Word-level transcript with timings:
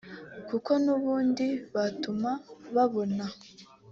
kuko 0.47 0.71
n’ubundi 0.83 1.47
batuma 1.73 2.31
babona 2.75 3.25